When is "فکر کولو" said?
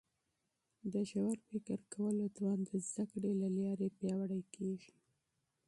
1.49-2.25